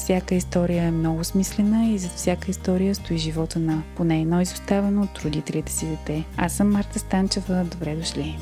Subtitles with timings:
[0.00, 5.02] всяка история е много смислена и зад всяка история стои живота на поне едно изоставено
[5.02, 6.24] от родителите си дете.
[6.36, 7.64] Аз съм Марта Станчева.
[7.64, 8.38] Добре дошли!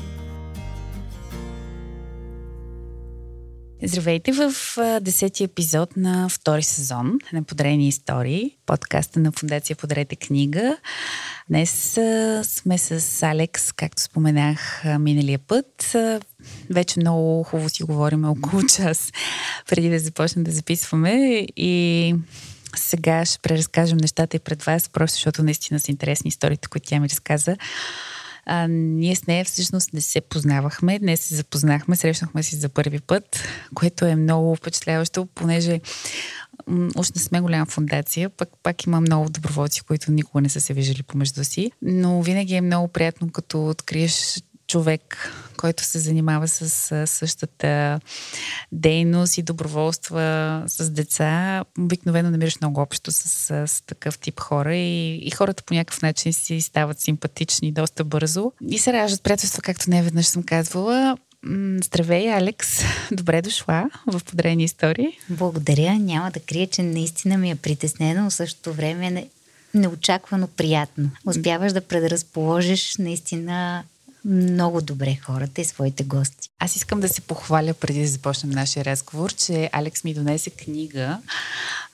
[3.83, 4.53] Здравейте в
[5.01, 10.77] десети епизод на втори сезон на Подарени истории, подкаста на Фундация Подарете книга.
[11.49, 11.99] Днес
[12.43, 15.95] сме с Алекс, както споменах миналия път.
[16.69, 19.11] Вече много хубаво си говорим около час
[19.69, 22.15] преди да започнем да записваме и
[22.75, 26.99] сега ще преразкажем нещата и пред вас, просто защото наистина са интересни историите, които тя
[26.99, 27.57] ми разказа.
[28.45, 30.99] А, ние с нея всъщност не се познавахме.
[30.99, 33.43] Днес се запознахме, срещнахме си за първи път,
[33.75, 35.79] което е много впечатляващо, понеже
[36.95, 40.73] уж не сме голяма фундация, пък пак има много доброволци, които никога не са се
[40.73, 47.07] виждали помежду си, но винаги е много приятно, като откриеш човек, който се занимава с
[47.07, 47.99] същата
[48.71, 53.23] дейност и доброволства с деца, обикновено намираш много общо с,
[53.67, 58.51] с такъв тип хора и, и хората по някакъв начин си стават симпатични доста бързо
[58.69, 61.17] и се раждат приятелства, както не веднъж съм казвала.
[61.83, 62.81] Здравей, Алекс!
[63.11, 65.17] Добре дошла в Подарени истории.
[65.29, 65.99] Благодаря.
[65.99, 69.27] Няма да крия, че наистина ми е притеснено, но същото време е
[69.73, 71.09] неочаквано приятно.
[71.25, 73.83] Успяваш да предразположиш наистина
[74.25, 76.49] много добре хората и своите гости.
[76.59, 81.19] Аз искам да се похваля преди да започнем нашия разговор, че Алекс ми донесе книга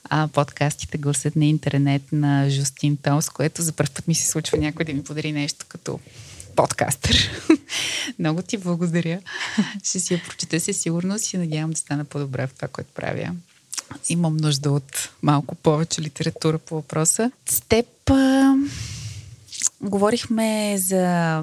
[0.04, 4.58] а, подкастите Гласът на интернет на Жустин Томс, което за първ път ми се случва
[4.58, 6.00] някой да ми подари нещо като
[6.56, 7.30] подкастър.
[8.18, 9.20] Много ти благодаря.
[9.84, 13.34] Ще си я прочета със сигурност и надявам да стана по-добре в това, което правя.
[14.08, 17.30] Имам нужда от малко повече литература по въпроса.
[17.48, 18.54] С теб а,
[19.80, 21.42] говорихме за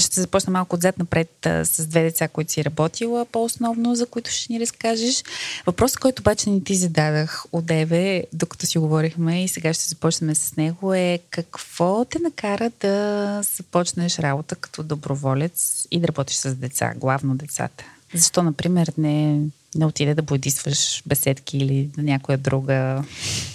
[0.00, 4.30] ще започна малко отзад напред а, с две деца, които си работила по-основно, за които
[4.30, 5.24] ще ни разкажеш.
[5.66, 10.34] Въпросът, който обаче не ти зададах от Еве, докато си говорихме и сега ще започнем
[10.34, 16.54] с него е какво те накара да започнеш работа като доброволец и да работиш с
[16.54, 17.84] деца, главно децата?
[18.14, 19.40] Защо, например, не,
[19.74, 23.04] не отиде да бойдисваш беседки или на някоя друга?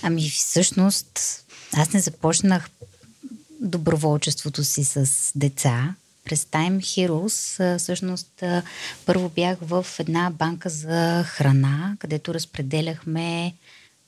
[0.01, 1.19] Ами всъщност
[1.73, 2.69] аз не започнах
[3.61, 8.43] доброволчеството си с деца през Time Heroes, всъщност
[9.05, 13.53] първо бях в една банка за храна, където разпределяхме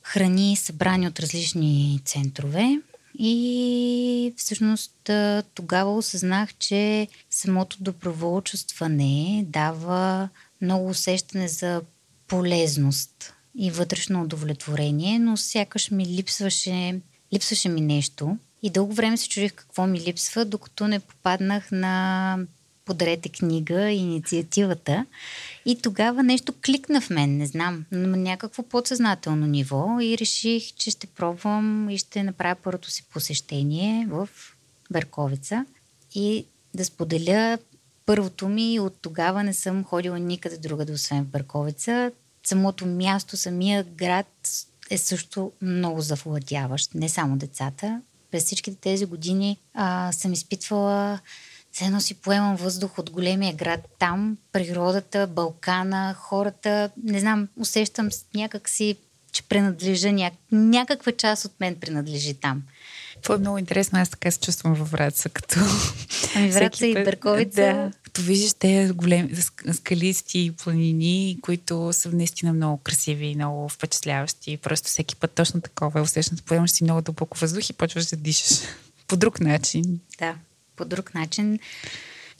[0.03, 2.79] храни, събрани от различни центрове.
[3.19, 5.09] И всъщност
[5.53, 10.29] тогава осъзнах, че самото доброволчестване дава
[10.61, 11.81] много усещане за
[12.27, 16.99] полезност и вътрешно удовлетворение, но сякаш ми липсваше,
[17.33, 18.37] липсваше ми нещо.
[18.63, 22.37] И дълго време се чудих какво ми липсва, докато не попаднах на
[22.85, 25.05] Подарете книга, инициативата.
[25.65, 30.91] И тогава нещо кликна в мен, не знам, на някакво подсъзнателно ниво и реших, че
[30.91, 34.29] ще пробвам и ще направя първото си посещение в
[34.91, 35.65] Берковица
[36.15, 37.57] и да споделя
[38.05, 42.11] първото ми от тогава не съм ходила никъде друга да освен в Берковица.
[42.43, 44.49] Самото място, самия град
[44.89, 46.95] е също много завладяващ.
[46.95, 51.19] Не само децата, през всичките тези години а, съм изпитвала
[51.71, 56.89] все едно си поемам въздух от големия град там, природата, Балкана, хората.
[57.03, 58.95] Не знам, усещам някак си,
[59.31, 60.31] че принадлежа, ня...
[60.51, 62.63] някаква част от мен принадлежи там.
[63.21, 63.99] Това е много интересно.
[63.99, 65.59] Аз така се чувствам във Враца, като...
[66.35, 67.61] Ами Враца и Берковица.
[67.61, 69.35] Да, като виждаш тези големи
[69.73, 74.57] скалисти планини, които са наистина много красиви и много впечатляващи.
[74.57, 76.43] Просто всеки път точно такова е усещането.
[76.43, 78.59] Поемаш си много дълбоко въздух и почваш да дишаш
[79.07, 79.99] по друг начин.
[80.19, 80.35] Да,
[80.75, 81.59] по друг начин.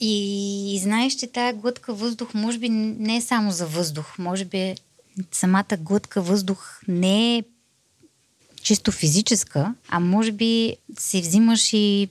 [0.00, 4.18] И, и знаеш, че тая глътка въздух може би не е само за въздух.
[4.18, 4.74] Може би
[5.32, 7.44] самата глътка въздух не е
[8.62, 12.08] чисто физическа, а може би си взимаш и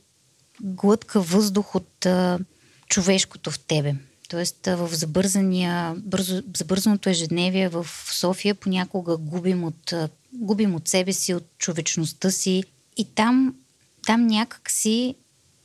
[0.61, 2.39] глътка въздух от а,
[2.87, 3.95] човешкото в тебе.
[4.29, 9.93] Тоест в забързания, бързо, забързаното ежедневие в София понякога губим от,
[10.33, 12.63] губим от себе си, от човечността си.
[12.97, 13.55] И там,
[14.05, 15.15] там някак си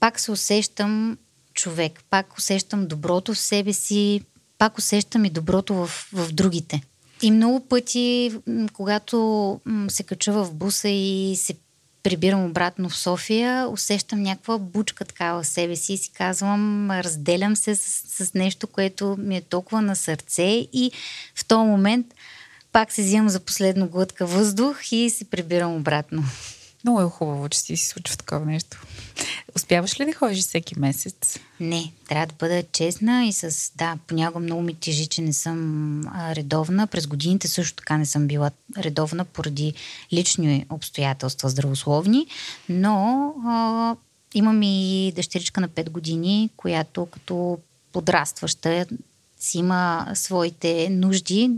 [0.00, 1.18] пак се усещам
[1.54, 4.20] човек, пак усещам доброто в себе си,
[4.58, 6.82] пак усещам и доброто в, в другите.
[7.22, 8.32] И много пъти,
[8.72, 11.54] когато се кача в буса и се
[12.02, 17.56] прибирам обратно в София, усещам някаква бучка така в себе си и си казвам, разделям
[17.56, 20.92] се с, с нещо, което ми е толкова на сърце и
[21.34, 22.06] в този момент
[22.72, 26.24] пак се взимам за последно глътка въздух и се прибирам обратно.
[26.86, 28.82] Много е хубаво, че си се случва такова нещо.
[29.56, 31.38] Успяваш ли да ходиш всеки месец?
[31.60, 33.72] Не, трябва да бъда честна и с...
[33.76, 36.86] Да, понякога много ми тежи, че не съм а, редовна.
[36.86, 39.74] През годините също така не съм била редовна поради
[40.12, 42.26] лични обстоятелства здравословни,
[42.68, 43.96] но а,
[44.34, 47.58] имам и дъщеричка на 5 години, която като
[47.92, 48.86] подрастваща
[49.38, 51.50] си има своите нужди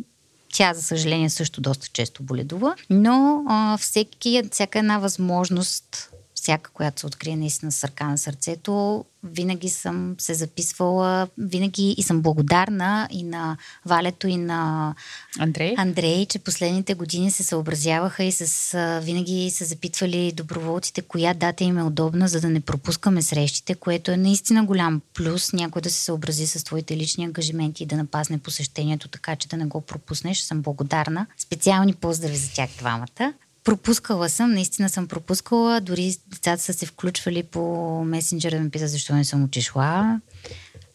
[0.52, 6.10] тя, за съжаление, също доста често боледува, но а, всеки, всяка една възможност
[6.48, 12.02] всяка, която се открие наистина с ръка на сърцето, винаги съм се записвала, винаги и
[12.02, 14.94] съм благодарна и на Валето, и на
[15.38, 21.64] Андрей, Андрей че последните години се съобразяваха и с, винаги са запитвали доброволците, коя дата
[21.64, 25.90] им е удобна, за да не пропускаме срещите, което е наистина голям плюс, някой да
[25.90, 29.80] се съобрази с твоите лични ангажименти и да напазне посещението, така че да не го
[29.80, 30.38] пропуснеш.
[30.40, 31.26] Съм благодарна.
[31.38, 33.34] Специални поздрави за тях двамата.
[33.64, 35.80] Пропускала съм, наистина съм пропускала.
[35.80, 37.60] Дори децата са се включвали по
[38.04, 40.20] месенджера да ме питат защо не съм отишла.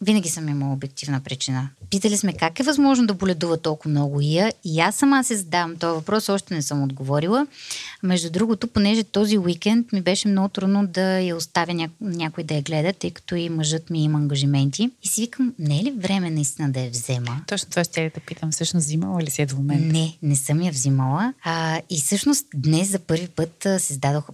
[0.03, 1.69] Винаги съм имала обективна причина.
[1.89, 5.75] Питали сме как е възможно да боледува толкова много ия и аз сама се задавам
[5.75, 7.47] този въпрос, още не съм отговорила.
[8.03, 11.89] Между другото, понеже този уикенд ми беше много трудно да я оставя ня...
[12.01, 14.91] някой да я гледа, тъй като и мъжът ми има ангажименти.
[15.03, 17.41] И си викам, не е ли време наистина да я взема?
[17.47, 18.51] Точно това ще да питам.
[18.51, 19.93] Всъщност взимала ли си е до момента?
[19.93, 21.33] Не, не съм я взимала.
[21.43, 24.29] А, и всъщност днес за първи път се зададох,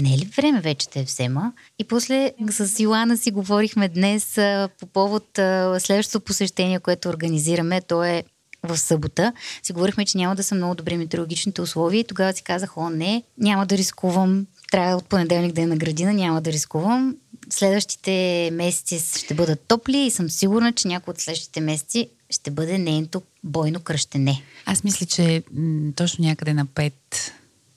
[0.00, 1.52] не е ли време вече те взема?
[1.78, 7.80] И после с Йоана си говорихме днес а, по повод а, следващото посещение, което организираме.
[7.80, 8.24] То е
[8.62, 9.32] в събота.
[9.62, 12.90] Си говорихме, че няма да са много добри метеорологичните условия и тогава си казах, о
[12.90, 14.46] не, няма да рискувам.
[14.70, 17.16] Трябва от понеделник да е на градина, няма да рискувам.
[17.50, 22.78] Следващите месеци ще бъдат топли и съм сигурна, че някой от следващите месеци ще бъде
[22.78, 24.42] нейното бойно кръщене.
[24.66, 26.92] Аз мисля, че м- точно някъде на 5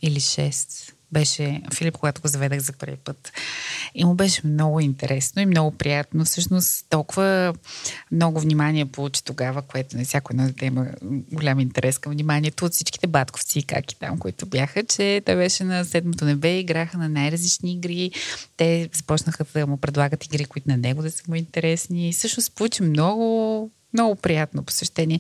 [0.02, 3.32] или 6 беше Филип, когато го заведах за първи път.
[3.96, 6.26] И му беше много интересно и много приятно.
[6.26, 7.54] Всъщност толкова
[8.12, 10.88] много внимание получи тогава, което на всяко едно дете има
[11.32, 15.64] голям интерес към вниманието от всичките батковци и каки там, които бяха, че той беше
[15.64, 18.12] на седмото небе, играха на най-различни игри.
[18.58, 22.10] Те започнаха да му предлагат игри, които на него да са му интересни.
[22.10, 25.20] И всъщност получи много много приятно посещение.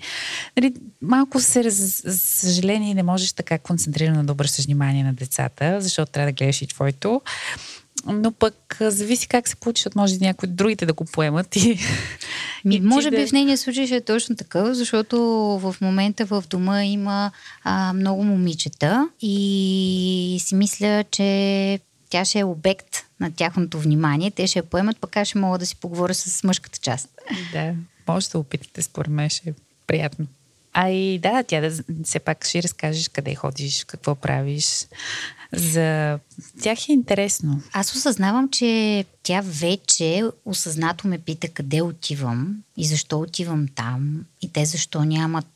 [0.57, 6.11] Нали, малко се, за съжаление, не можеш така концентрирано да обръщаш внимание на децата, защото
[6.11, 7.21] трябва да гледаш и твоето.
[8.05, 11.55] Но пък зависи как се получи, защото може някои другите да го поемат.
[11.55, 11.79] И,
[12.65, 13.17] и може да...
[13.17, 15.19] би в нейния случай ще е точно такъв, защото
[15.61, 17.31] в момента в дома има
[17.63, 21.79] а, много момичета и си мисля, че
[22.09, 24.31] тя ще е обект на тяхното внимание.
[24.31, 27.09] Те ще я поемат, пък аз ще мога да си поговоря с мъжката част.
[27.53, 27.73] Да
[28.07, 29.53] може да опитате, според мен ще е
[29.87, 30.27] приятно.
[30.73, 34.87] А и да, тя да все пак ще разкажеш къде ходиш, какво правиш.
[35.53, 36.19] За
[36.61, 37.61] тях е интересно.
[37.73, 44.53] Аз осъзнавам, че тя вече осъзнато ме пита къде отивам и защо отивам там и
[44.53, 45.47] те защо нямат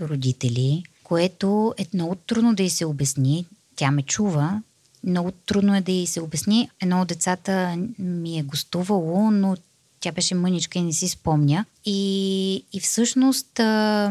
[0.00, 3.46] родители, което е много трудно да й се обясни.
[3.76, 4.62] Тя ме чува,
[5.04, 6.70] много трудно е да й се обясни.
[6.82, 9.56] Едно от децата ми е гостувало, но
[10.02, 11.64] тя беше мъничка и не си спомня.
[11.84, 14.10] И, и всъщност а,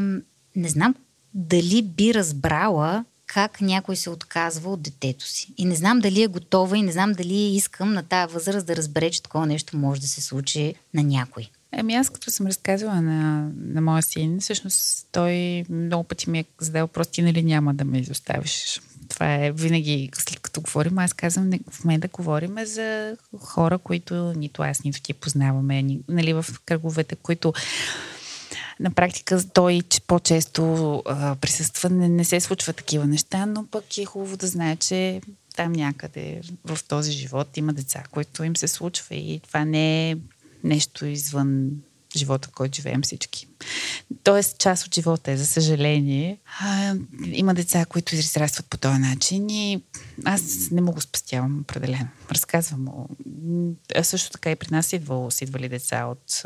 [0.55, 0.95] не знам
[1.33, 5.53] дали би разбрала как някой се отказва от детето си.
[5.57, 8.75] И не знам дали е готова и не знам дали искам на тази възраст да
[8.75, 11.49] разбере, че такова нещо може да се случи на някой.
[11.71, 16.45] Еми аз като съм разказвала на, на моя син, всъщност той много пъти ми е
[16.59, 18.81] задал просто ти нали няма да ме изоставиш
[19.11, 24.61] това е винаги, след като говорим, аз казвам, в момента говорим за хора, които нито
[24.61, 27.53] аз, нито ти познаваме, нали, в кръговете, които
[28.79, 33.97] на практика той че по-често а, присъства, не, не се случва такива неща, но пък
[33.97, 35.21] е хубаво да знае, че
[35.55, 40.17] там някъде в този живот има деца, които им се случва и това не е
[40.63, 41.71] нещо извън
[42.15, 43.47] живота, в който живеем всички.
[44.23, 46.37] Тоест, част от живота е, за съжаление.
[46.59, 49.81] А, има деца, които израстват по този начин и
[50.25, 50.41] аз
[50.71, 52.07] не мога спастявам определено.
[52.31, 53.09] Разказвам му.
[53.95, 56.43] А също така и при нас идвало, са идвали деца от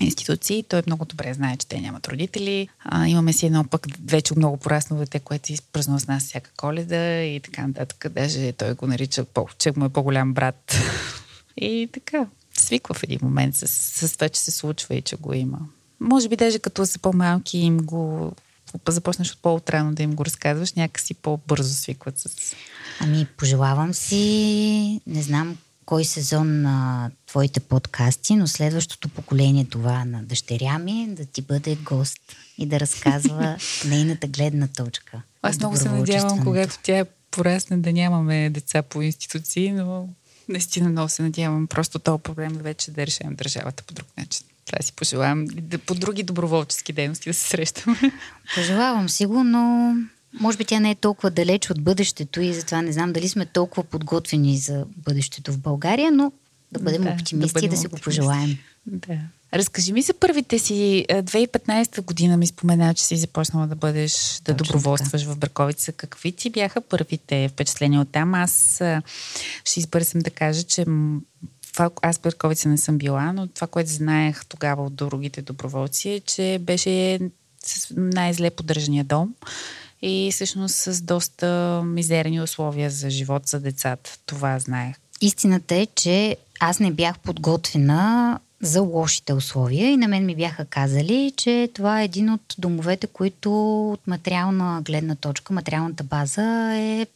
[0.00, 0.62] институции.
[0.62, 2.68] Той много добре знае, че те нямат родители.
[2.84, 7.22] А, имаме си едно пък вече много порасно дете, което изпразнува с нас всяка коледа
[7.22, 8.06] и така нататък.
[8.10, 9.24] Даже той го нарича,
[9.58, 10.76] че му е по-голям брат.
[11.56, 12.26] и така
[12.58, 15.58] свиква в един момент с, с това, че се случва и че го има.
[16.00, 18.32] Може би даже като са по-малки им го
[18.88, 22.54] започнеш от по-отрано да им го разказваш, някакси по-бързо свикват с...
[23.00, 30.22] Ами, пожелавам си, не знам кой сезон на твоите подкасти, но следващото поколение това на
[30.22, 32.20] дъщеря ми да ти бъде гост
[32.58, 33.56] и да разказва
[33.86, 35.22] нейната гледна точка.
[35.42, 40.08] Аз много се надявам, когато тя порасне да нямаме деца по институции, но
[40.48, 44.46] наистина много се надявам просто този проблем вече да решим държавата по друг начин.
[44.66, 47.96] Това си пожелавам да, по други доброволчески дейности да се срещаме.
[48.54, 49.94] Пожелавам си го, но
[50.40, 53.46] може би тя не е толкова далеч от бъдещето и затова не знам дали сме
[53.46, 56.32] толкова подготвени за бъдещето в България, но
[56.72, 58.58] да бъдем да, оптимисти да бъдем и да си го пожелаем.
[58.86, 59.18] Да.
[59.54, 61.06] Разкажи ми за първите си.
[61.08, 65.34] 2015 година ми спомена, че си започнала да бъдеш, да Точно доброволстваш така.
[65.34, 65.92] в Бърковица.
[65.92, 68.34] Какви ти бяха първите впечатления от там?
[68.34, 68.80] Аз
[69.64, 70.86] ще избързам да кажа, че
[71.72, 76.20] това, аз Бърковица не съм била, но това, което знаех тогава от другите доброволци е,
[76.20, 77.20] че беше
[77.90, 79.34] най-зле поддържания дом
[80.02, 84.18] и всъщност с доста мизерни условия за живот за децата.
[84.26, 84.96] Това знаех.
[85.22, 90.64] Истината е, че аз не бях подготвена за лошите условия и на мен ми бяха
[90.64, 97.06] казали, че това е един от домовете, които от материална гледна точка, материалната база е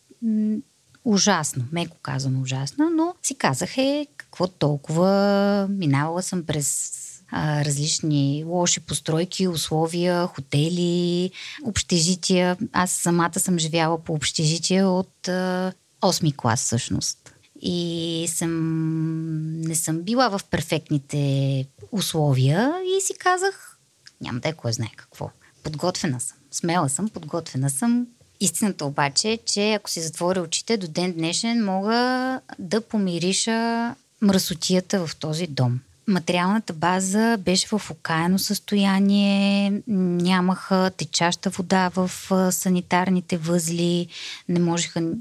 [1.05, 6.93] ужасно, меко казано ужасно, но си казах е какво толкова, минавала съм през
[7.31, 11.31] а, различни лоши постройки, условия, хотели,
[11.65, 12.57] общежития.
[12.73, 15.73] Аз самата съм живяла по общежития от а,
[16.03, 23.79] 8 клас всъщност и съм, не съм била в перфектните условия и си казах,
[24.21, 25.31] няма да е кой знае какво.
[25.63, 26.37] Подготвена съм.
[26.51, 28.07] Смела съм, подготвена съм.
[28.41, 35.07] Истината обаче е, че ако си затворя очите, до ден днешен мога да помириша мръсотията
[35.07, 35.81] в този дом.
[36.09, 42.11] Материалната база беше в окаяно състояние, нямаха течаща вода в
[42.53, 44.07] санитарните възли,
[44.49, 45.13] не можеха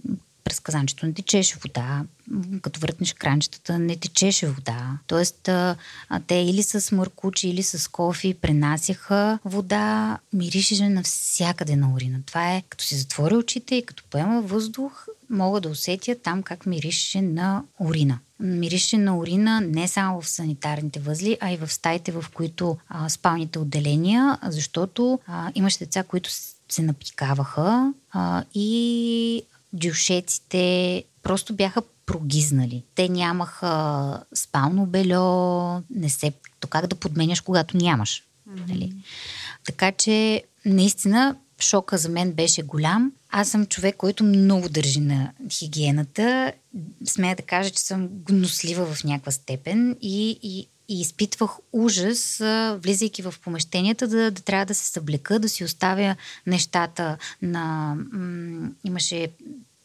[0.46, 2.04] през казанчето не течеше вода,
[2.62, 4.98] като въртнеш кранчетата не течеше вода.
[5.08, 5.76] Тоест, а,
[6.28, 12.20] те или с мъркучи, или с кофи пренасяха вода, миришеше навсякъде на урина.
[12.26, 16.66] Това е, като си затворя очите и като поема въздух, мога да усетя там как
[16.66, 18.20] мирише на урина.
[18.40, 23.10] Мирише на урина не само в санитарните възли, а и в стаите, в които а,
[23.10, 26.30] спалните отделения, защото а, имаше деца, които
[26.70, 29.44] се напикаваха а, и
[29.76, 32.84] дюшеците просто бяха прогизнали.
[32.96, 36.34] Те нямаха спално бельо, не се...
[36.60, 38.24] То как да подменяш, когато нямаш.
[38.50, 38.70] Mm-hmm.
[38.70, 38.94] Нали?
[39.66, 43.12] Така че, наистина, шока за мен беше голям.
[43.30, 46.54] Аз съм човек, който много държи на хигиената.
[47.06, 52.38] Смея да кажа, че съм гнослива в някаква степен и, и, и изпитвах ужас,
[52.78, 56.16] влизайки в помещенията, да, да трябва да се съблека, да си оставя
[56.48, 57.96] нещата на...
[58.12, 59.28] М- имаше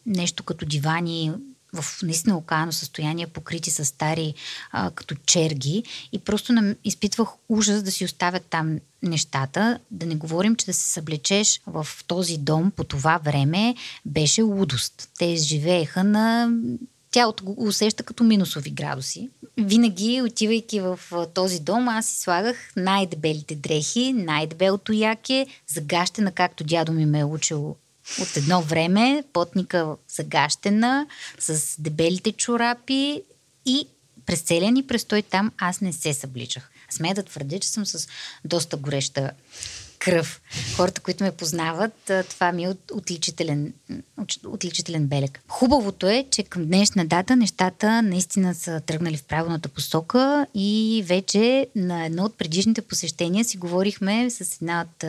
[0.07, 1.33] нещо като дивани
[1.73, 4.35] в наистина окаяно състояние, покрити с стари
[4.71, 9.79] а, като черги и просто нам, изпитвах ужас да си оставят там нещата.
[9.91, 13.75] Да не говорим, че да се съблечеш в този дом по това време
[14.07, 15.11] беше лудост.
[15.19, 16.53] Те изживееха на
[17.11, 19.29] тялото го усеща като минусови градуси.
[19.59, 21.01] Винаги, отивайки в
[21.35, 27.25] този дом, аз си слагах най-дебелите дрехи, най-дебелото яке, загащена, както дядо ми ме е
[27.25, 27.77] учил
[28.21, 31.07] от едно време, потника загащена,
[31.39, 33.23] с дебелите чорапи
[33.67, 33.87] и
[34.27, 36.71] през целия ни престой там аз не се събличах.
[36.91, 38.09] Смея да твърдя, че съм с
[38.45, 39.31] доста гореща
[40.01, 40.41] кръв.
[40.77, 43.73] Хората, които ме познават, това ми е от, отличителен,
[44.47, 45.41] отличителен белег.
[45.49, 51.67] Хубавото е, че към днешна дата нещата наистина са тръгнали в правилната посока и вече
[51.77, 55.05] на едно от предишните посещения си говорихме с една от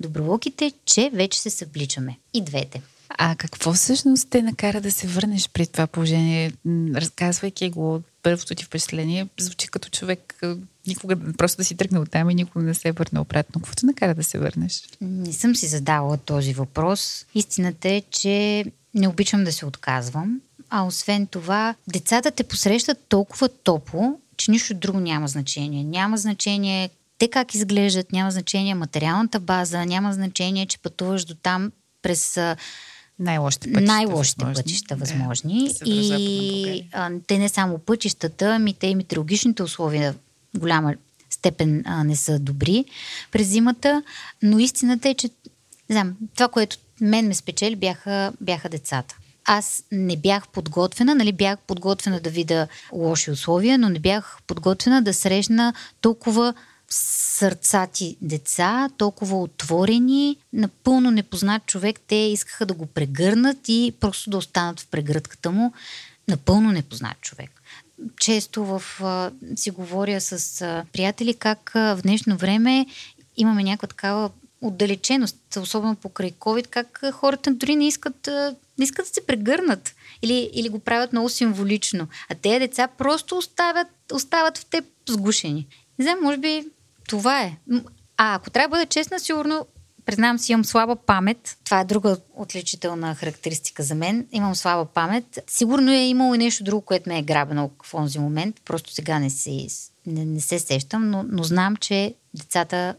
[0.00, 2.18] доброволките, че вече се събличаме.
[2.34, 2.82] И двете.
[3.18, 6.52] А какво всъщност те накара да се върнеш при това положение?
[6.94, 10.40] Разказвайки го първото ти впечатление, звучи като човек
[10.86, 13.60] никога просто да си тръгне от там и никога не се е върне обратно.
[13.60, 14.82] Какво те накара да се върнеш?
[15.00, 17.26] Не съм си задала този въпрос.
[17.34, 18.64] Истината е, че
[18.94, 20.40] не обичам да се отказвам.
[20.70, 25.84] А освен това, децата те посрещат толкова топло, че нищо друго няма значение.
[25.84, 31.72] Няма значение те как изглеждат, няма значение материалната база, няма значение, че пътуваш до там
[32.02, 32.38] през
[33.18, 33.92] най-лошите пътища.
[33.92, 34.62] Най-лошите възможни.
[34.62, 35.70] пътища възможни.
[35.78, 40.14] Да, и а, те не само пътищата, ами те и метеорологичните условия
[40.56, 40.94] голяма
[41.30, 42.84] степен а, не са добри
[43.32, 44.02] през зимата,
[44.42, 45.30] но истината е, че
[45.90, 49.16] не знам, това, което мен ме спечели, бяха, бяха децата.
[49.44, 55.02] Аз не бях подготвена, нали бях подготвена да видя лоши условия, но не бях подготвена
[55.02, 56.54] да срещна толкова
[56.88, 62.00] сърцати деца, толкова отворени, напълно непознат човек.
[62.06, 65.72] Те искаха да го прегърнат и просто да останат в прегръдката му.
[66.28, 67.62] Напълно непознат човек.
[68.20, 72.86] Често в, а, си говоря с а, приятели как а, в днешно време
[73.36, 78.28] имаме някаква такава отдалеченост, особено покрай COVID, как хората дори не искат,
[78.78, 82.08] не искат да се прегърнат или, или го правят много символично.
[82.28, 85.66] А тези деца просто оставят, остават в теб сгушени.
[85.98, 86.66] Не знам, може би
[87.08, 87.56] това е.
[88.16, 89.66] А ако трябва да бъда честна, сигурно
[90.06, 91.58] признавам си, имам слаба памет.
[91.64, 94.26] Това е друга отличителна характеристика за мен.
[94.32, 95.38] Имам слаба памет.
[95.46, 98.60] Сигурно е имало и нещо друго, което ме е грабено в този момент.
[98.64, 99.66] Просто сега не се,
[100.06, 102.94] не, не се сещам, но, но знам, че децата,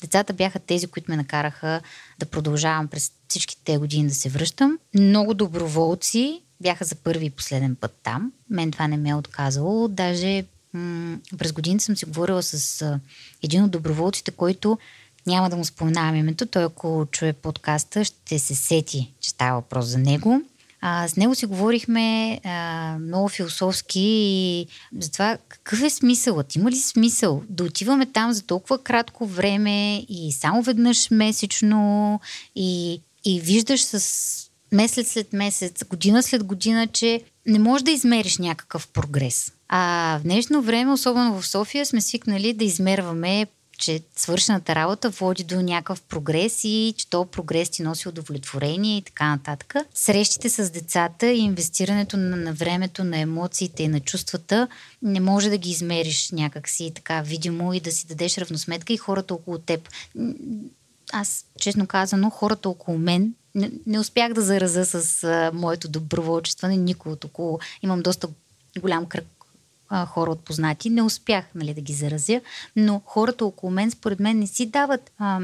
[0.00, 1.80] децата бяха тези, които ме накараха
[2.18, 4.78] да продължавам през всички те години да се връщам.
[4.94, 8.32] Много доброволци бяха за първи и последен път там.
[8.50, 9.88] Мен това не ме е отказало.
[9.88, 13.00] Даже м- през години съм си говорила с а,
[13.42, 14.78] един от доброволците, който
[15.26, 16.46] няма да му споменавам името.
[16.46, 20.42] Той, ако чуе подкаста, ще се сети, че става въпрос за него.
[20.80, 24.66] А, с него си говорихме а, много философски и
[24.98, 26.54] за това какъв е смисълът?
[26.54, 32.20] Има ли смисъл да отиваме там за толкова кратко време и само веднъж месечно
[32.56, 38.38] и, и виждаш с месец след месец, година след година, че не можеш да измериш
[38.38, 39.52] някакъв прогрес.
[39.68, 43.46] А в днешно време, особено в София, сме свикнали да измерваме
[43.78, 49.02] че свършената работа води до някакъв прогрес и че то прогрес ти носи удовлетворение и
[49.02, 49.74] така нататък.
[49.94, 54.68] Срещите с децата и инвестирането на, на времето, на емоциите и на чувствата
[55.02, 59.34] не може да ги измериш някакси така видимо и да си дадеш равносметка и хората
[59.34, 59.88] около теб.
[61.12, 66.76] Аз, честно казано, хората около мен не, не успях да зараза с а, моето доброволчестване
[66.76, 67.58] никой от около.
[67.82, 68.28] Имам доста
[68.80, 69.35] голям кръг
[69.88, 70.90] а, хора от познати.
[70.90, 72.40] Не успях нали, да ги заразя,
[72.76, 75.40] но хората около мен, според мен, не си дават а,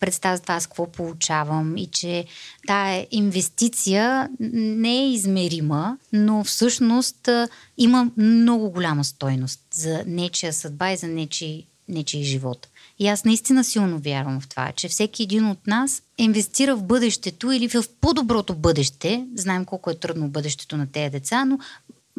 [0.00, 2.24] представа за това аз какво получавам и че
[2.66, 10.90] тая инвестиция не е измерима, но всъщност а, има много голяма стойност за нечия съдба
[10.90, 12.68] и за нечи, нечи живот.
[12.98, 17.52] И аз наистина силно вярвам в това, че всеки един от нас инвестира в бъдещето
[17.52, 19.26] или в по-доброто бъдеще.
[19.34, 21.58] Знаем колко е трудно бъдещето на тези деца, но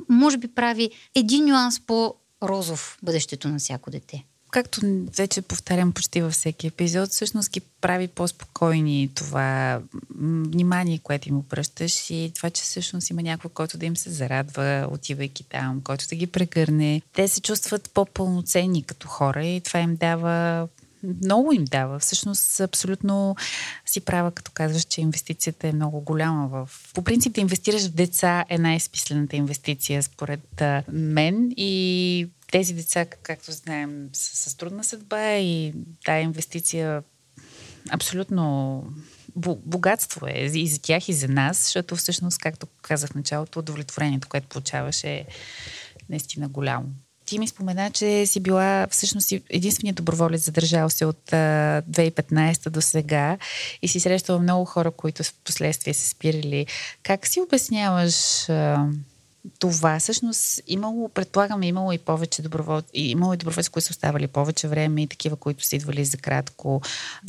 [0.10, 4.24] може би прави един нюанс по-розов бъдещето на всяко дете.
[4.52, 4.82] Както
[5.18, 9.82] вече повтарям почти във всеки епизод, всъщност ги прави по-спокойни това
[10.20, 14.88] внимание, което им обръщаш и това, че всъщност има някой, който да им се зарадва,
[14.92, 17.02] отивайки там, който да ги прегърне.
[17.14, 20.68] Те се чувстват по-пълноценни като хора и това им дава
[21.04, 22.00] много им дава.
[22.00, 23.36] Всъщност, абсолютно
[23.86, 26.48] си права, като казваш, че инвестицията е много голяма.
[26.48, 26.70] В...
[26.94, 31.54] По принцип, да инвестираш в деца е най-спислената инвестиция, според мен.
[31.58, 35.74] И тези деца, както знаем, са с трудна съдба и
[36.06, 37.04] тая инвестиция
[37.90, 38.84] абсолютно
[39.66, 44.28] богатство е и за тях, и за нас, защото всъщност, както казах в началото, удовлетворението,
[44.30, 45.26] което получаваш е
[46.10, 46.88] наистина голямо.
[47.30, 52.82] Ти ми спомена, че си била всъщност единственият доброволец задържал се от а, 2015 до
[52.82, 53.38] сега
[53.82, 56.66] и си срещала много хора, които в последствие се спирали.
[57.04, 58.16] Как си обясняваш
[59.60, 60.00] това?
[60.00, 65.02] Всъщност имало, предполагам, имало и повече доброволци, имало и доброволци, които са оставали повече време
[65.02, 66.82] и такива, които са идвали за кратко.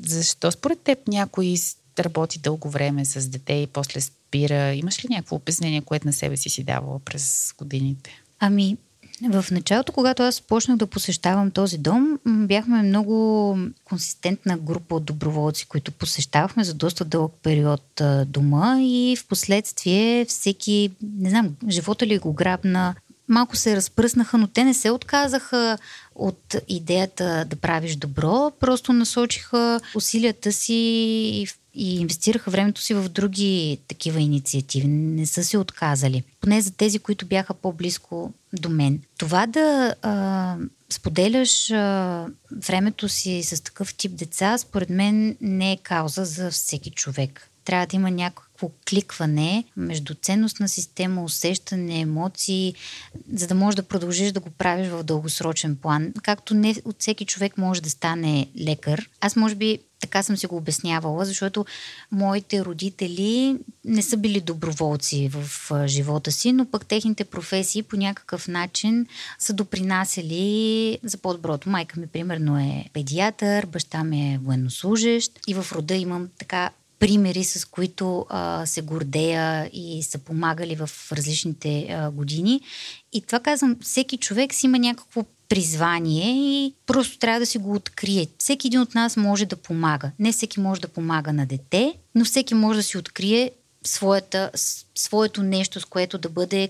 [0.02, 1.54] Защо според теб някой
[1.98, 4.74] работи дълго време с дете и после спира?
[4.74, 8.10] Имаш ли някакво обяснение, което на себе си си давала през годините?
[8.38, 8.76] Ами,
[9.28, 15.66] в началото, когато аз почнах да посещавам този дом, бяхме много консистентна група от доброволци,
[15.66, 22.18] които посещавахме за доста дълъг период дома и в последствие всеки, не знам, живота ли
[22.18, 22.94] го грабна,
[23.28, 25.78] малко се разпръснаха, но те не се отказаха
[26.14, 33.08] от идеята да правиш добро, просто насочиха усилията си в и инвестираха времето си в
[33.08, 34.88] други такива инициативи.
[34.88, 36.22] Не са се отказали.
[36.40, 39.00] Поне за тези, които бяха по-близко до мен.
[39.18, 40.56] Това да а,
[40.90, 46.90] споделяш а, времето си с такъв тип деца, според мен не е кауза за всеки
[46.90, 47.49] човек.
[47.64, 52.74] Трябва да има някакво кликване между ценностна система, усещане, емоции,
[53.32, 56.12] за да можеш да продължиш да го правиш в дългосрочен план.
[56.22, 59.10] Както не от всеки човек може да стане лекар.
[59.20, 61.66] Аз може би така съм си го обяснявала, защото
[62.12, 68.48] моите родители не са били доброволци в живота си, но пък техните професии по някакъв
[68.48, 69.06] начин
[69.38, 71.70] са допринасяли за по-доброто.
[71.70, 77.44] Майка ми, примерно, е педиатър, баща ми е военнослужещ и в рода имам така примери,
[77.44, 82.60] с които а, се гордея и са помагали в различните а, години.
[83.12, 87.74] И това казвам, всеки човек си има някакво призвание и просто трябва да си го
[87.74, 88.26] открие.
[88.38, 90.10] Всеки един от нас може да помага.
[90.18, 93.50] Не всеки може да помага на дете, но всеки може да си открие
[93.84, 94.50] своята,
[94.94, 96.68] своето нещо, с което да бъде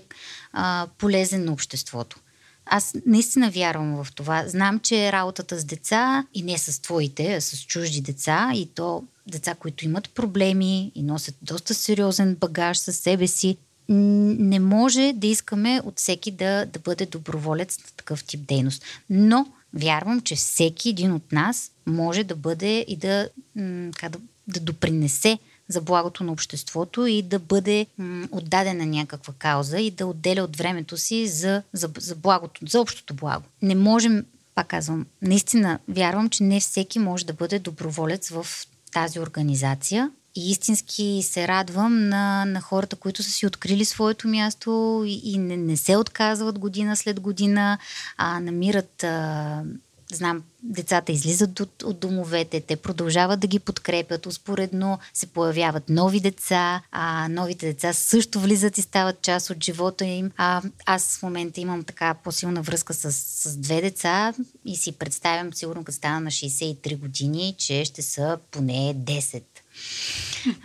[0.53, 2.19] а, полезен на обществото.
[2.65, 4.47] Аз наистина вярвам в това.
[4.47, 9.03] Знам, че работата с деца и не с твоите, а с чужди деца и то
[9.27, 13.57] деца, които имат проблеми и носят доста сериозен багаж със себе си,
[13.89, 18.83] не може да искаме от всеки да, да бъде доброволец на такъв тип дейност.
[19.09, 25.39] Но вярвам, че всеки един от нас може да бъде и да, да, да допринесе
[25.67, 30.43] за благото на обществото и да бъде м, отдаден на някаква кауза и да отделя
[30.43, 33.43] от времето си за, за, за благото, за общото благо.
[33.61, 38.47] Не можем, пак казвам, наистина вярвам, че не всеки може да бъде доброволец в
[38.91, 40.11] тази организация.
[40.35, 45.37] И истински се радвам на, на хората, които са си открили своето място и, и
[45.37, 47.77] не, не се отказват година след година,
[48.17, 49.63] а намират а,
[50.11, 56.19] Знам, децата излизат от, от домовете, те продължават да ги подкрепят, успоредно се появяват нови
[56.19, 60.31] деца, а новите деца също влизат и стават част от живота им.
[60.37, 64.33] А, аз в момента имам така по-силна връзка с, с две деца
[64.65, 69.43] и си представям, сигурно като стана на 63 години, че ще са поне 10.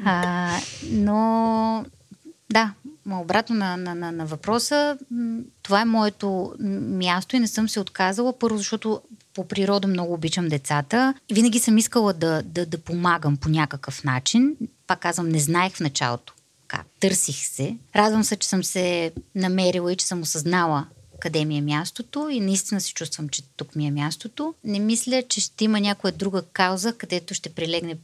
[0.05, 1.85] А, но
[2.57, 2.75] да,
[3.11, 4.99] обратно на, на, на, на въпроса,
[5.63, 8.39] това е моето място и не съм се отказала.
[8.39, 9.01] Първо, защото
[9.35, 11.15] по природа много обичам децата.
[11.33, 14.57] Винаги съм искала да, да, да помагам по някакъв начин.
[14.87, 16.35] Пак казвам, не знаех в началото
[16.69, 16.87] как.
[17.01, 17.77] Търсих се.
[17.97, 20.87] Радвам се, че съм се намерила и че съм осъзнала
[21.21, 24.55] къде ми е мястото и наистина се чувствам, че тук ми е мястото.
[24.65, 27.97] Не мисля, че ще има някоя друга кауза, където ще прилегне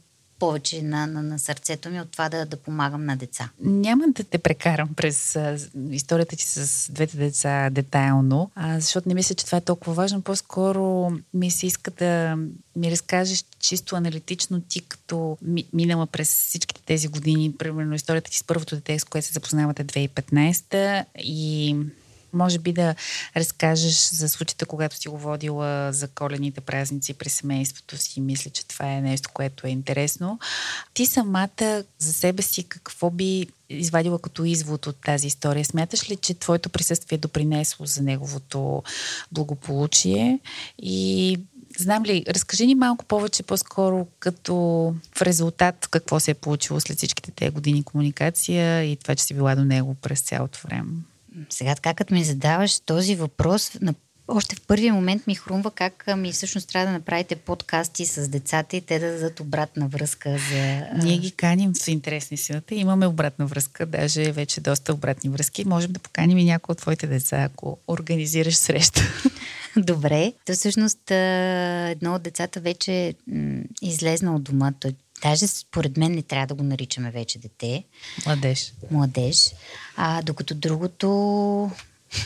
[0.43, 3.49] повече на, на, на сърцето ми от това да, да помагам на деца.
[3.61, 5.57] Няма да те прекарам през а,
[5.91, 10.21] историята ти с двете деца детайлно, а, защото не мисля, че това е толкова важно.
[10.21, 12.37] По-скоро ми се иска да
[12.75, 18.37] ми разкажеш чисто аналитично ти, като ми, минала през всичките тези години, примерно историята ти
[18.37, 21.75] с първото дете, с което се запознавате 2015 и
[22.33, 22.95] може би да
[23.37, 28.21] разкажеш за случаите, когато си го водила за колените празници при семейството си.
[28.21, 30.39] Мисля, че това е нещо, което е интересно.
[30.93, 35.65] Ти самата за себе си какво би извадила като извод от тази история?
[35.65, 38.83] Смяташ ли, че твоето присъствие е допринесло за неговото
[39.31, 40.39] благополучие?
[40.79, 41.37] И
[41.77, 44.55] Знам ли, разкажи ни малко повече по-скоро като
[45.15, 49.33] в резултат какво се е получило след всичките тези години комуникация и това, че си
[49.33, 50.91] била до него през цялото време.
[51.49, 53.93] Сега така, като ми задаваш този въпрос, на
[54.27, 58.77] още в първия момент ми хрумва как ми всъщност трябва да направите подкасти с децата
[58.77, 60.81] и те да дадат обратна връзка за...
[61.03, 62.75] Ние ги каним в интересни силата.
[62.75, 65.65] Имаме обратна връзка, даже вече доста обратни връзки.
[65.65, 69.01] Можем да поканим и някои от твоите деца, ако организираш среща.
[69.77, 70.33] Добре.
[70.45, 73.13] То всъщност едно от децата вече
[73.81, 74.73] излезна от дома.
[74.79, 77.83] Той Даже според мен не трябва да го наричаме вече дете.
[78.25, 78.73] Младеж.
[78.91, 79.51] Младеж.
[79.95, 81.71] А, докато другото,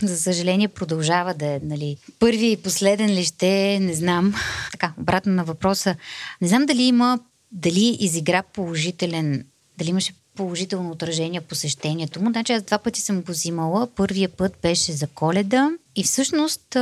[0.01, 4.33] за съжаление, продължава да е, нали, първи и последен ли ще, не знам.
[4.71, 5.95] Така, обратно на въпроса.
[6.41, 7.19] Не знам дали има,
[7.51, 9.45] дали изигра положителен,
[9.77, 12.29] дали имаше положително отражение посещението му.
[12.31, 13.87] Значи аз два пъти съм го взимала.
[13.95, 16.77] Първия път беше за коледа и всъщност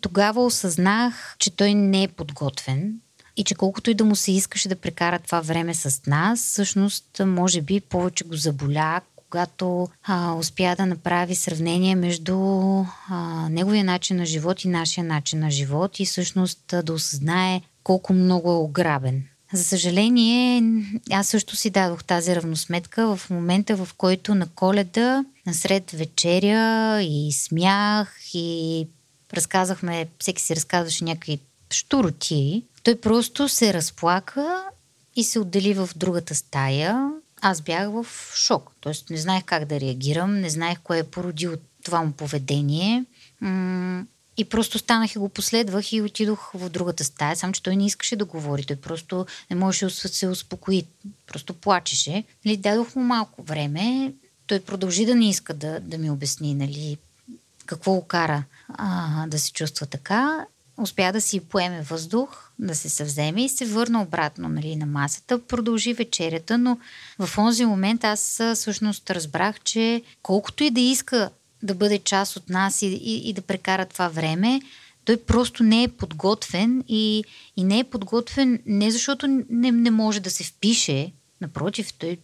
[0.00, 3.00] тогава осъзнах, че той не е подготвен
[3.36, 7.20] и че колкото и да му се искаше да прекара това време с нас, всъщност
[7.26, 12.38] може би повече го заболя, когато а, успя да направи сравнение между
[13.08, 18.12] а, неговия начин на живот и нашия начин на живот и всъщност да осъзнае колко
[18.12, 19.24] много е ограбен.
[19.52, 20.62] За съжаление,
[21.12, 27.32] аз също си дадох тази равносметка в момента, в който на коледа, насред вечеря и
[27.32, 28.86] смях и
[29.34, 31.38] разказахме, всеки си разказваше някакви
[31.70, 34.64] штуроти, той просто се разплака
[35.16, 37.10] и се отдели в другата стая.
[37.40, 38.70] Аз бях в шок.
[38.80, 43.04] Тоест не знаех как да реагирам, не знаех кое е породило това му поведение.
[44.36, 47.86] И просто станах и го последвах и отидох в другата стая, само че той не
[47.86, 48.64] искаше да говори.
[48.64, 50.86] Той просто не можеше да се успокои.
[51.26, 52.24] Просто плачеше.
[52.44, 54.14] Нали, дадох му малко време.
[54.46, 56.98] Той продължи да не иска да, да ми обясни нали,
[57.66, 60.46] какво го кара а, да се чувства така
[60.78, 65.38] успя да си поеме въздух, да се съвземе и се върна обратно нали, на масата.
[65.38, 66.78] Продължи вечерята, но
[67.18, 71.30] в онзи момент аз всъщност разбрах, че колкото и да иска
[71.62, 74.60] да бъде част от нас и, и, и да прекара това време,
[75.04, 77.24] той просто не е подготвен и,
[77.56, 82.18] и не е подготвен не защото не, не може да се впише, Напротив, той,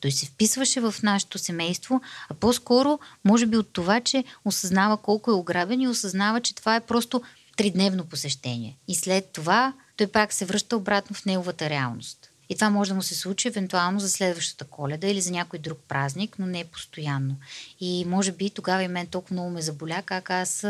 [0.00, 5.30] той се вписваше в нашето семейство, а по-скоро, може би от това, че осъзнава колко
[5.30, 7.22] е ограбен и осъзнава, че това е просто
[7.56, 8.76] тридневно посещение.
[8.88, 12.30] И след това той пак се връща обратно в неговата реалност.
[12.48, 15.78] И това може да му се случи евентуално за следващата коледа или за някой друг
[15.88, 17.36] празник, но не постоянно.
[17.80, 20.66] И може би тогава и мен толкова много ме заболя, как аз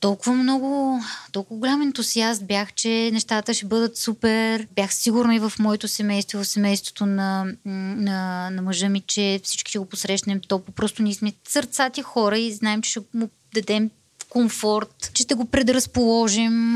[0.00, 1.00] толкова много,
[1.32, 4.66] толкова голям ентусиаст бях, че нещата ще бъдат супер.
[4.74, 9.70] Бях сигурна и в моето семейство, в семейството на, на, на мъжа ми, че всички
[9.70, 10.74] ще го посрещнем топло.
[10.74, 13.90] Просто ние сме сърцати хора и знаем, че ще му дадем
[14.30, 16.74] комфорт, че ще го предразположим.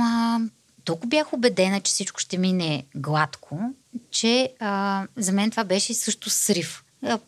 [0.84, 3.60] толкова бях убедена, че всичко ще мине гладко,
[4.10, 6.84] че а, за мен това беше също срив.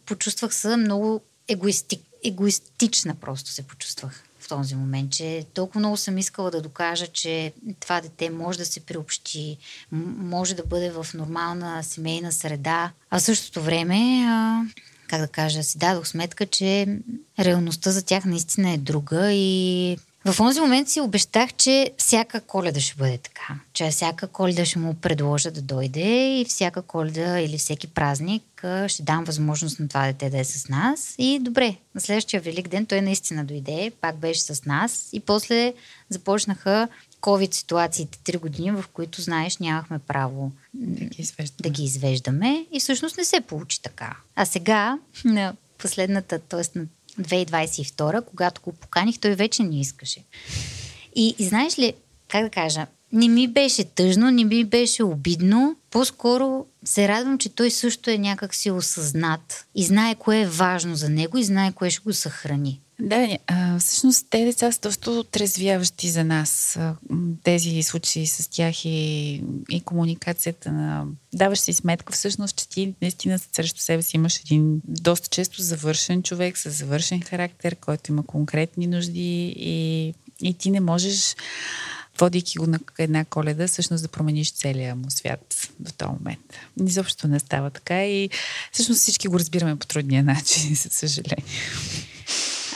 [0.06, 6.18] Почувствах се много егоисти, егоистична, просто се почувствах в този момент, че толкова много съм
[6.18, 9.58] искала да докажа, че това дете може да се приобщи,
[9.92, 14.62] може да бъде в нормална семейна среда, а в същото време, а,
[15.08, 16.98] как да кажа, си дадох сметка, че
[17.38, 22.80] реалността за тях наистина е друга и в този момент си обещах, че всяка коледа
[22.80, 23.54] ще бъде така.
[23.72, 29.02] Че всяка коледа ще му предложа да дойде и всяка коледа или всеки празник ще
[29.02, 31.14] дам възможност на това дете да е с нас.
[31.18, 35.74] И добре, на следващия велик ден той наистина дойде, пак беше с нас и после
[36.08, 36.88] започнаха
[37.20, 41.56] COVID ситуациите три години, в които, знаеш, нямахме право да ги извеждаме.
[41.62, 44.16] Да ги извеждаме и всъщност не се получи така.
[44.36, 46.78] А сега, на последната, т.е.
[46.78, 46.86] на
[47.20, 50.24] 2022, когато го поканих, той вече не искаше.
[51.14, 51.92] И, и знаеш ли,
[52.28, 55.76] как да кажа, не ми беше тъжно, не ми беше обидно.
[55.90, 60.94] По-скоро се радвам, че той също е някак си осъзнат и знае кое е важно
[60.94, 62.80] за него и знае кое ще го съхрани.
[63.00, 63.38] Да,
[63.78, 66.78] всъщност те деца са доста отрезвяващи за нас.
[67.42, 71.06] Тези случаи с тях и, и комуникацията на...
[71.34, 76.22] Даваш си сметка всъщност, че ти наистина срещу себе си имаш един доста често завършен
[76.22, 81.36] човек с завършен характер, който има конкретни нужди и, и ти не можеш
[82.18, 86.54] водейки го на една коледа, всъщност да промениш целия му свят до този момент.
[86.86, 88.30] Изобщо не става така и
[88.72, 91.44] всъщност всички го разбираме по трудния начин, за съжаление.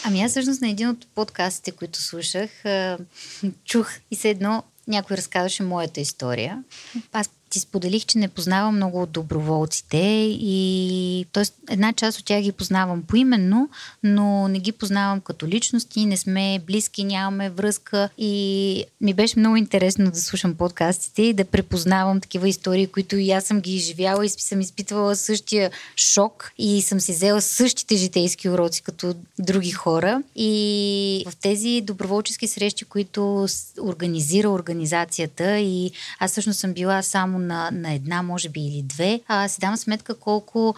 [0.05, 2.51] Ами аз всъщност на един от подкастите, които слушах,
[3.65, 6.65] чух и се едно някой разказваше моята история.
[7.13, 9.99] Аз ти споделих, че не познавам много от доброволците
[10.41, 11.45] и т.е.
[11.71, 13.69] една част от тях ги познавам поименно,
[14.03, 19.57] но не ги познавам като личности, не сме близки, нямаме връзка и ми беше много
[19.57, 24.27] интересно да слушам подкастите и да препознавам такива истории, които и аз съм ги изживяла
[24.27, 30.23] и съм изпитвала същия шок и съм си взела същите житейски уроци като други хора
[30.37, 33.47] и в тези доброволчески срещи, които
[33.81, 39.21] организира организацията и аз всъщност съм била само на, на една, може би, или две,
[39.29, 40.75] а си дам сметка колко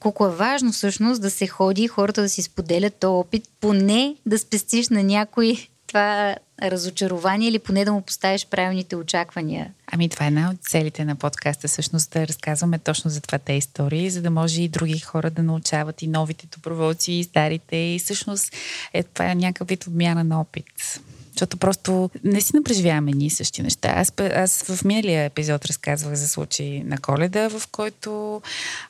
[0.00, 4.38] колко е важно всъщност да се ходи, хората да си споделят този опит, поне да
[4.38, 9.72] спестиш на някой това разочарование или поне да му поставиш правилните очаквания.
[9.92, 13.52] Ами това е една от целите на подкаста, всъщност да разказваме точно за това те
[13.52, 17.76] истории, за да може и други хора да научават и новите доброволци, и старите.
[17.76, 18.52] И всъщност
[18.92, 21.00] е, това е някакъв вид обмяна на опит.
[21.32, 23.92] Защото просто не си напреживяваме ние същи неща.
[23.96, 28.42] Аз, аз в миналия епизод разказвах за случай на коледа, в който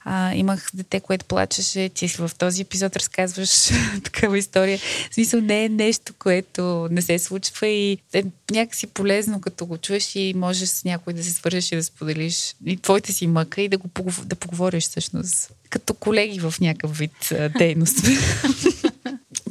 [0.04, 1.88] а, имах дете, което плачеше.
[1.88, 3.70] Ти в този епизод разказваш
[4.04, 4.78] такава история.
[5.10, 9.78] В смисъл не е нещо, което не се случва и е някакси полезно, като го
[9.78, 13.62] чуеш и можеш с някой да се свържеш и да споделиш и твоите си мъка
[13.62, 13.88] и да, го,
[14.24, 17.96] да поговориш всъщност като колеги в някакъв вид дейност.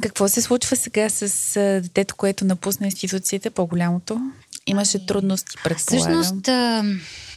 [0.02, 4.20] Какво се случва сега с детето, което напусна институцията, по-голямото?
[4.66, 6.22] Имаше ами, трудности, предполагам.
[6.22, 6.84] Всъщност, а,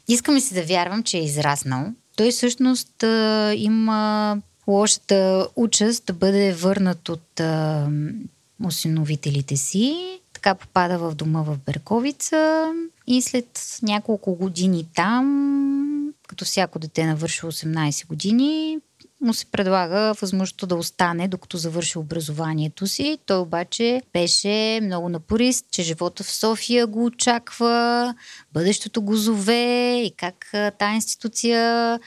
[0.07, 1.85] искаме си да вярвам, че е израснал.
[2.15, 7.87] Той всъщност а, има лошата участ да бъде върнат от а,
[8.63, 10.19] осиновителите си.
[10.33, 12.71] Така попада в дома в Берковица
[13.07, 18.77] и след няколко години там, като всяко дете навърши 18 години,
[19.25, 23.17] му се предлага възможността да остане, докато завърши образованието си.
[23.25, 28.15] Той обаче беше много напорист, че живота в София го очаква,
[28.53, 31.99] бъдещето го зове и как тази институция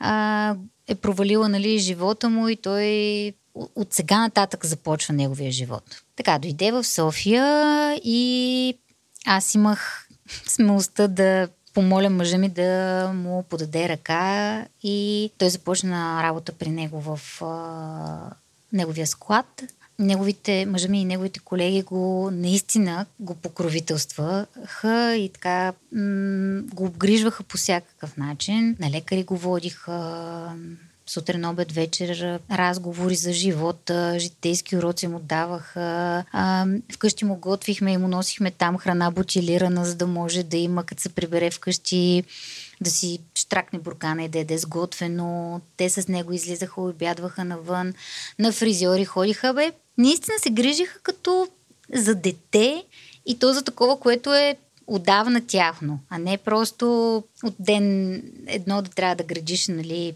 [0.00, 0.56] а,
[0.88, 6.02] е провалила нали, живота му и той от сега нататък започва неговия живот.
[6.16, 8.78] Така, дойде в София и
[9.26, 10.08] аз имах
[10.46, 17.00] смелостта да помоля мъжа ми да му подаде ръка и той започна работа при него
[17.00, 18.30] в а,
[18.72, 19.62] неговия склад.
[19.98, 27.42] неговите, мъжа ми и неговите колеги го наистина го покровителстваха и така м- го обгрижваха
[27.42, 28.76] по всякакъв начин.
[28.80, 29.92] На лекари го водиха,
[31.06, 36.24] сутрин, обед, вечер, разговори за живота, житейски уроци му даваха.
[36.92, 41.02] Вкъщи му готвихме и му носихме там храна бутилирана, за да може да има, като
[41.02, 42.24] се прибере вкъщи,
[42.80, 45.60] да си штракне буркана и да яде сготвено.
[45.76, 47.94] Те с него излизаха, обядваха навън,
[48.38, 49.54] на фризьори ходиха.
[49.54, 51.48] Бе, наистина се грижиха като
[51.94, 52.84] за дете
[53.26, 58.14] и то за такова, което е отдавна тяхно, а не просто от ден
[58.46, 60.14] едно да трябва да градиш, нали,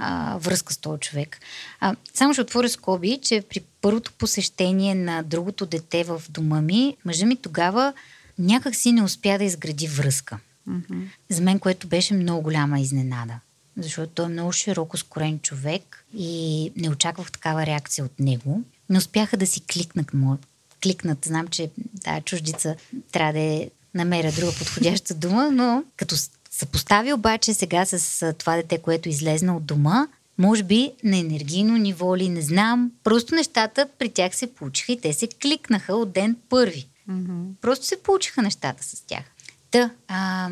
[0.00, 1.40] а, връзка с този човек.
[1.80, 6.96] А, само ще отворя скоби, че при първото посещение на другото дете в дома ми,
[7.04, 7.92] мъжа ми тогава
[8.38, 10.38] някак си не успя да изгради връзка.
[10.68, 11.04] Mm-hmm.
[11.28, 13.34] За мен, което беше много голяма изненада.
[13.76, 18.62] Защото той е много широко скорен човек и не очаквах такава реакция от него.
[18.88, 20.38] Не успяха да си кликнат му.
[20.82, 21.24] Кликнат.
[21.24, 21.70] Знам, че
[22.04, 22.76] тази чуждица
[23.12, 26.16] трябва да е намеря друга подходяща дума, но като
[26.50, 30.06] съпостави обаче сега с това дете, което е излезна от дома,
[30.38, 32.92] може би на енергийно ниво ли, не знам.
[33.04, 36.88] Просто нещата при тях се получиха и те се кликнаха от ден първи.
[37.10, 37.44] Mm-hmm.
[37.60, 39.24] Просто се получиха нещата с тях.
[39.70, 40.50] Та, а,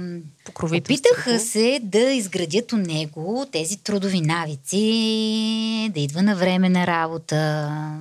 [0.63, 7.37] опитаха се да изградят у него тези трудови навици, да идва на време на работа,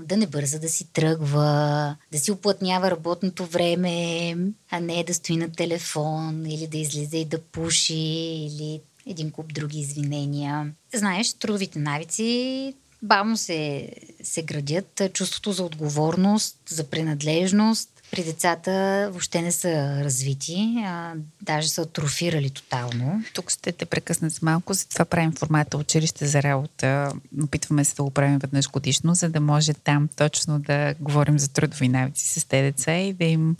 [0.05, 4.35] да не бърза да си тръгва, да си оплътнява работното време,
[4.71, 9.53] а не да стои на телефон или да излиза и да пуши или един куп
[9.53, 10.71] други извинения.
[10.93, 13.89] Знаеш, трудовите навици бавно се,
[14.23, 15.01] се градят.
[15.13, 22.49] Чувството за отговорност, за принадлежност, при децата въобще не са развити, а даже са атрофирали
[22.49, 23.23] тотално.
[23.33, 27.11] Тук ще те прекъснат с малко, затова правим формата училище за работа.
[27.43, 31.47] Опитваме се да го правим веднъж годишно, за да може там точно да говорим за
[31.47, 33.55] трудови навици с те деца и да им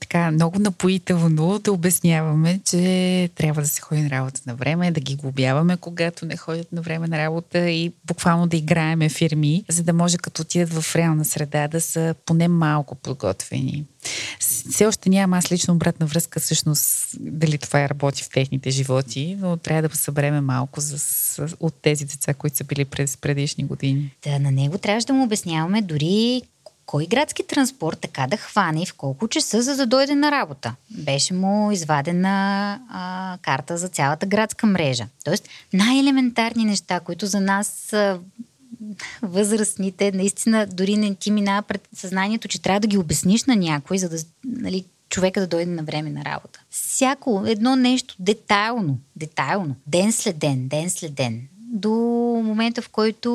[0.00, 5.00] така много напоително да обясняваме, че трябва да се ходи на работа на време, да
[5.00, 9.82] ги глобяваме, когато не ходят на време на работа и буквално да играеме фирми, за
[9.82, 13.84] да може като отидат в реална среда да са поне малко подготвени.
[14.40, 19.36] Все още нямам аз лично обратна връзка всъщност дали това е работи в техните животи,
[19.40, 20.96] но трябва да събереме малко за,
[21.60, 24.10] от тези деца, които са били през предишни години.
[24.24, 26.42] Да, на него трябваше да му обясняваме дори
[26.90, 30.74] кой градски транспорт така да хване и в колко часа, за да дойде на работа.
[30.90, 35.06] Беше му извадена а, карта за цялата градска мрежа.
[35.24, 38.18] Тоест най-елементарни неща, които за нас а,
[39.22, 43.98] възрастните, наистина дори не ти минава пред съзнанието, че трябва да ги обясниш на някой,
[43.98, 46.60] за да нали, човека да дойде на време на работа.
[46.70, 51.40] Всяко едно нещо детайлно, детайлно, ден след ден, ден след ден,
[51.72, 51.90] до
[52.44, 53.32] момента, в който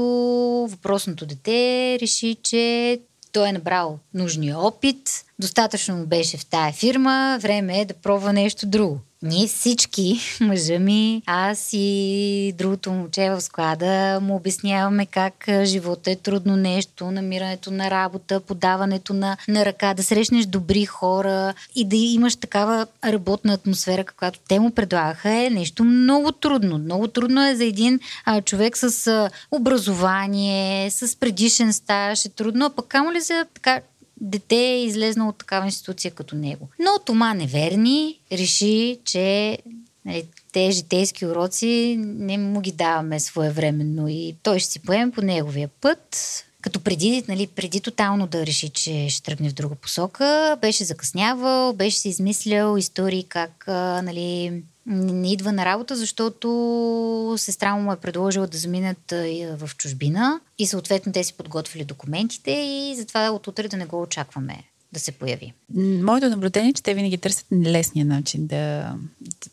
[0.72, 3.00] въпросното дете реши, че
[3.36, 8.34] той е набрал нужния опит, достатъчно му беше в тая фирма, време е да пробва
[8.34, 9.00] нещо друго.
[9.26, 16.16] Ние всички, мъжа ми, аз и другото момче в склада, му обясняваме как живота е
[16.16, 21.96] трудно нещо, намирането на работа, подаването на, на ръка, да срещнеш добри хора и да
[21.96, 26.78] имаш такава работна атмосфера, каквато те му предлагаха, е нещо много трудно.
[26.78, 32.66] Много трудно е за един а, човек с а, образование, с предишен стаж, е трудно,
[32.66, 33.82] а пък камо ли за така
[34.22, 36.70] дете е излезнало от такава институция като него.
[36.80, 39.58] Но Тома Неверни реши, че
[40.06, 45.22] нали, те житейски уроци не му ги даваме своевременно и той ще си поеме по
[45.22, 46.18] неговия път.
[46.62, 51.74] Като преди, нали, преди тотално да реши, че ще тръгне в друга посока, беше закъснявал,
[51.74, 53.64] беше си измислял истории как
[54.04, 59.14] нали, не идва на работа, защото сестра му е предложила да заминат
[59.58, 64.02] в чужбина и съответно те си подготвили документите и затова от утре да не го
[64.02, 65.54] очакваме да се появи.
[65.78, 68.94] Моето наблюдение е, че те винаги търсят лесния начин да,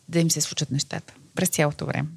[0.09, 2.07] да им се случат нещата през цялото време.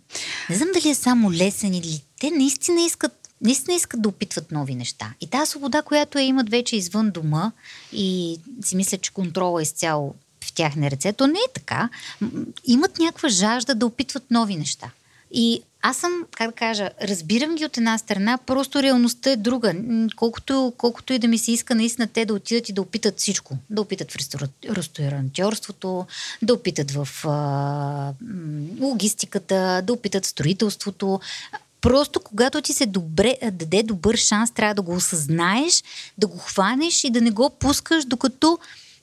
[0.50, 4.74] Не знам дали е само лесен или те наистина искат наистина искат да опитват нови
[4.74, 5.14] неща.
[5.20, 7.52] И тази свобода, която я имат вече извън дома
[7.92, 10.14] и си мисля, че контрола изцяло
[10.46, 11.12] в тяхни ръце.
[11.12, 11.88] То не е така.
[12.64, 14.90] Имат някаква жажда да опитват нови неща.
[15.30, 19.74] И аз съм, как да кажа, разбирам ги от една страна, просто реалността е друга.
[20.16, 23.56] Колкото, колкото и да ми се иска наистина те да отидат и да опитат всичко.
[23.70, 24.16] Да опитат в
[24.76, 26.06] ресторантьорството,
[26.42, 28.12] да опитат в а,
[28.80, 31.20] логистиката, да опитат в строителството.
[31.80, 35.82] Просто когато ти се добре, даде добър шанс, трябва да го осъзнаеш,
[36.18, 38.58] да го хванеш и да не го пускаш, докато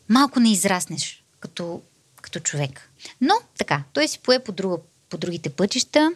[0.09, 1.81] малко не израснеш като,
[2.21, 2.89] като човек.
[3.21, 4.77] Но така, той си пое по, друга,
[5.09, 6.11] по другите пътища.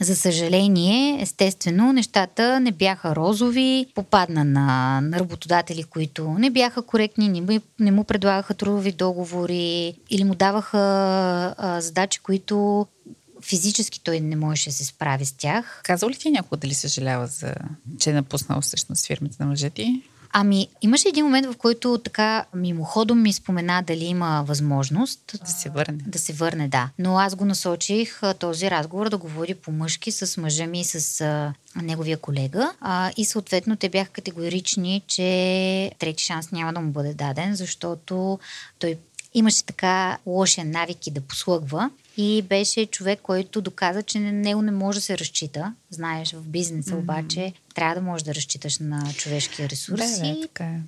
[0.00, 3.86] За съжаление, естествено, нещата не бяха розови.
[3.94, 10.24] Попадна на, на работодатели, които не бяха коректни, не, не му предлагаха трудови договори или
[10.24, 10.78] му даваха
[11.58, 12.86] а, задачи, които
[13.42, 15.80] физически той не можеше да се справи с тях.
[15.84, 17.54] Казал ли ти някога дали съжалява за,
[17.98, 20.02] че е напуснал всъщност фирмата на мъжете
[20.32, 25.70] Ами, имаше един момент, в който така мимоходом ми спомена дали има възможност да се
[25.70, 25.98] върне.
[26.06, 26.90] Да се върне, да.
[26.98, 31.54] Но аз го насочих този разговор да говори по-мъжки с мъжа ми и с а,
[31.82, 32.72] неговия колега.
[32.80, 38.38] А, и съответно те бяха категорични, че трети шанс няма да му бъде даден, защото
[38.78, 38.98] той
[39.34, 44.62] имаше така лошия навик и да послъгва и беше човек, който доказа, че на него
[44.62, 45.74] не може да се разчита.
[45.90, 46.98] Знаеш, в бизнеса mm-hmm.
[46.98, 50.20] обаче трябва да можеш да разчиташ на човешкия ресурс.
[50.20, 50.80] Да, да, така е.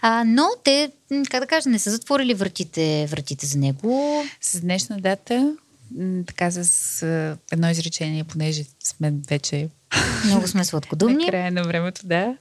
[0.00, 0.92] А, но те,
[1.30, 4.24] как да кажа, не са затворили вратите, вратите за него.
[4.40, 5.56] С днешна дата,
[6.26, 7.02] така с
[7.52, 9.68] едно изречение, понеже сме вече...
[10.24, 11.14] Много сме сладкодумни.
[11.24, 12.36] на края на времето, да.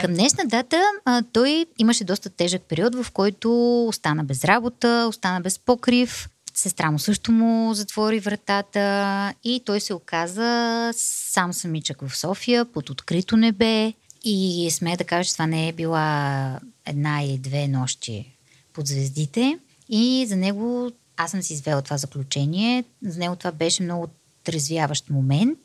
[0.00, 5.40] Към днешна дата а, той имаше доста тежък период, в който остана без работа, остана
[5.40, 6.28] без покрив.
[6.54, 12.90] Сестра му също му затвори вратата и той се оказа сам самичък в София, под
[12.90, 13.92] открито небе.
[14.24, 18.36] И смея да кажа, че това не е била една или две нощи
[18.72, 19.58] под звездите.
[19.88, 24.08] И за него, аз съм си извела това заключение, за него това беше много
[24.44, 25.58] трезвяващ момент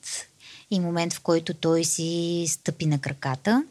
[0.71, 3.63] и момент, в който той си стъпи на краката.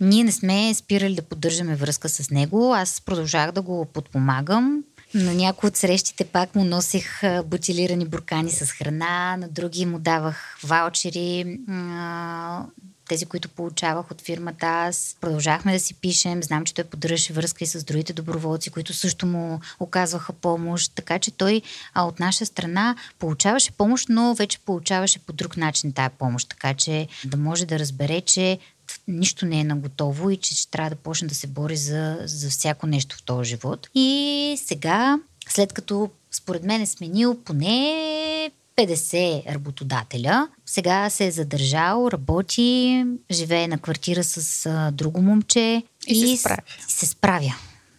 [0.00, 2.74] Ние не сме спирали да поддържаме връзка с него.
[2.74, 4.84] Аз продължах да го подпомагам.
[5.14, 10.58] На някои от срещите пак му носих бутилирани буркани с храна, на други му давах
[10.64, 11.58] ваучери,
[13.08, 14.66] тези, които получавах от фирмата.
[14.66, 16.42] Аз продължахме да си пишем.
[16.42, 20.92] Знам, че той поддържаше връзка и с другите доброволци, които също му оказваха помощ.
[20.94, 21.62] Така че той
[21.94, 26.48] а от наша страна получаваше помощ, но вече получаваше по друг начин тая помощ.
[26.48, 28.58] Така че да може да разбере, че
[29.08, 32.50] нищо не е наготово и че ще трябва да почне да се бори за, за
[32.50, 33.88] всяко нещо в този живот.
[33.94, 35.18] И сега,
[35.48, 40.48] след като според мен е сменил поне 50 работодателя.
[40.66, 46.42] Сега се е задържал, работи, живее на квартира с а, друго момче и, и се
[46.42, 46.62] справя.
[46.88, 47.54] И се справя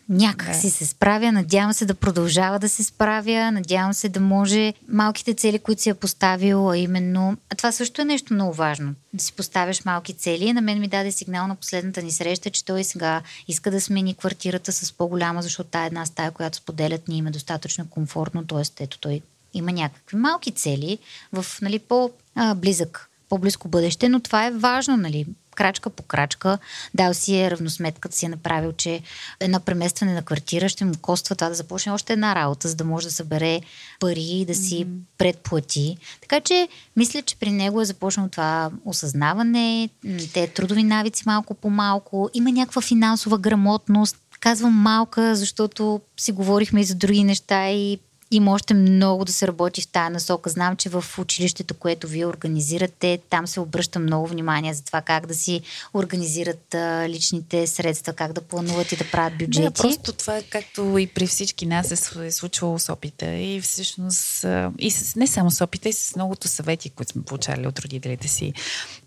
[0.09, 1.31] някак си се справя.
[1.31, 3.51] Надявам се да продължава да се справя.
[3.51, 7.37] Надявам се да може малките цели, които си е поставил, а именно...
[7.49, 8.93] А това също е нещо много важно.
[9.13, 10.53] Да си поставяш малки цели.
[10.53, 14.15] На мен ми даде сигнал на последната ни среща, че той сега иска да смени
[14.15, 18.47] квартирата с по-голяма, защото тая една стая, която споделят, ни има достатъчно комфортно.
[18.47, 19.21] Тоест, ето той
[19.53, 20.97] има някакви малки цели
[21.33, 25.25] в нали, по-близък по-близко бъдеще, но това е важно, нали?
[25.57, 26.57] Крачка по крачка.
[26.93, 29.01] Дал си е равносметката, си е направил, че
[29.39, 32.83] едно преместване на квартира ще му коства това да започне още една работа, за да
[32.83, 33.61] може да събере
[33.99, 34.99] пари и да си mm-hmm.
[35.17, 35.97] предплати.
[36.21, 39.89] Така че, мисля, че при него е започнало това осъзнаване,
[40.33, 44.17] те трудови навици малко по малко, има някаква финансова грамотност.
[44.39, 47.99] Казвам малка, защото си говорихме и за други неща и
[48.31, 50.49] има още много да се работи в тази насока.
[50.49, 55.25] Знам, че в училището, което вие организирате, там се обръща много внимание за това как
[55.25, 55.61] да си
[55.93, 59.61] организират а, личните средства, как да плануват и да правят бюджети.
[59.61, 64.45] Да, просто това, както и при всички нас е, е случвало с опита и всъщност
[64.79, 68.27] и с, не само с опита, и с многото съвети, които сме получали от родителите
[68.27, 68.53] си.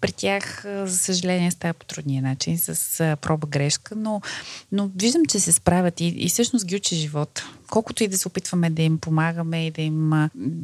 [0.01, 4.21] При тях, за съжаление, става по трудния начин, с проба грешка, но,
[4.73, 7.43] но виждам, че се справят и, и всъщност ги учи живот.
[7.71, 10.11] Колкото и да се опитваме да им помагаме и да им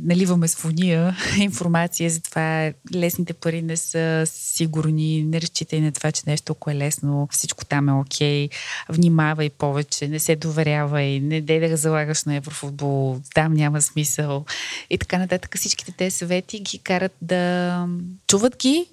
[0.04, 6.12] наливаме с фония информация за това лесните пари не са сигурни, не разчитай на това,
[6.12, 8.48] че нещо ако е лесно, всичко там е окей,
[8.88, 14.44] внимавай повече, не се доверявай, не дей да залагаш на еврофутбол, там няма смисъл
[14.90, 15.56] и така нататък.
[15.56, 17.86] Всичките тези съвети ги карат да
[18.26, 18.88] чуват ги,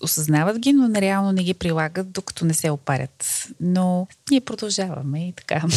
[0.00, 3.48] осъзнават ги, но реално не ги прилагат, докато не се опарят.
[3.60, 5.60] Но ние продължаваме и така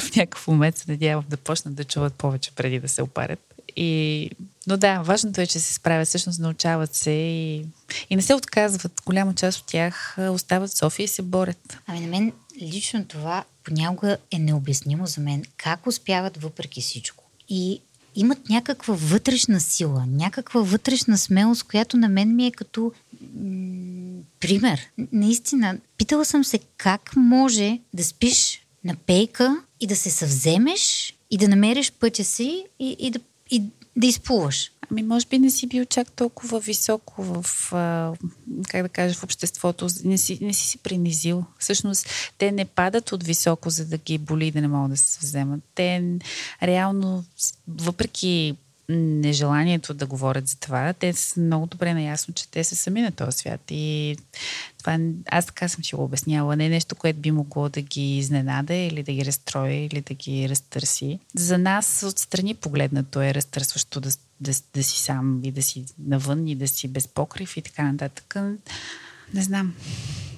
[0.00, 0.84] в някакъв момент се
[1.28, 3.54] да почнат да чуват повече преди да се опарят.
[3.76, 4.30] И...
[4.66, 7.66] Но да, важното е, че се справят, всъщност научават се и,
[8.10, 9.02] и не се отказват.
[9.06, 11.78] Голяма част от тях остават в София и се борят.
[11.86, 12.32] Ами на мен
[12.62, 15.44] лично това понякога е необяснимо за мен.
[15.56, 17.24] Как успяват въпреки всичко?
[17.48, 17.80] И
[18.14, 22.92] имат някаква вътрешна сила, някаква вътрешна смелост, която на мен ми е като
[23.34, 24.80] м- пример.
[25.12, 31.36] Наистина, питала съм се как може да спиш на пейка и да се съвземеш и
[31.36, 33.20] да намериш пътя си и, и, да,
[33.50, 33.62] и
[33.96, 34.72] да изплуваш.
[34.90, 37.46] Ами, може би не си бил чак толкова високо в,
[38.68, 39.88] как да кажа, в обществото.
[40.04, 41.44] Не си, не си си принизил.
[41.58, 42.08] Всъщност,
[42.38, 45.18] те не падат от високо, за да ги боли и да не могат да се
[45.20, 45.60] вземат.
[45.74, 46.18] Те
[46.62, 47.24] реално,
[47.68, 48.56] въпреки
[48.88, 50.92] нежеланието да говорят за това.
[50.92, 53.60] Те са много добре наясно, че те са сами на този свят.
[53.70, 54.16] И
[54.78, 56.56] това, аз така съм си го обясняла.
[56.56, 60.14] Не е нещо, което би могло да ги изненада или да ги разстрои или да
[60.14, 61.18] ги разтърси.
[61.36, 64.10] За нас отстрани погледнато е разтърсващо да,
[64.40, 67.92] да, да си сам и да си навън и да си без покрив и така
[67.92, 68.36] нататък.
[69.34, 69.74] Не знам.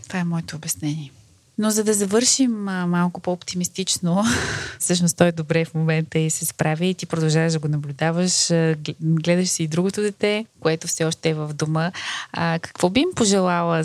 [0.08, 1.12] Това е моето обяснение.
[1.58, 4.24] Но за да завършим а, малко по-оптимистично,
[4.78, 8.52] всъщност той е добре в момента и се справи и ти продължаваш да го наблюдаваш,
[9.00, 11.92] гледаш си и другото дете, което все още е в дома.
[12.32, 13.84] А, какво би им пожелала